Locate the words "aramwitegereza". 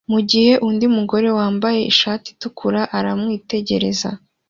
2.97-4.09